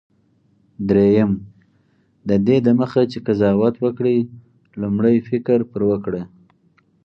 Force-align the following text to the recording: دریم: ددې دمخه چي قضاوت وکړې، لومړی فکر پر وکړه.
دریم: 0.89 1.31
ددې 2.29 2.57
دمخه 2.67 3.01
چي 3.11 3.17
قضاوت 3.27 3.75
وکړې، 3.83 4.17
لومړی 4.81 5.17
فکر 5.29 5.59
پر 5.71 5.81
وکړه. 5.89 6.21